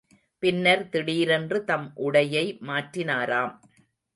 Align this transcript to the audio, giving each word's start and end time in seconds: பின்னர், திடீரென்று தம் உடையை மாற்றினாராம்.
பின்னர், 0.43 0.89
திடீரென்று 0.89 1.63
தம் 1.63 1.85
உடையை 1.97 2.45
மாற்றினாராம். 2.67 3.53